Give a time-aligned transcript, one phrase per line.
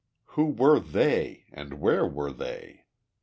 [0.33, 2.85] Who were "they" and where were they?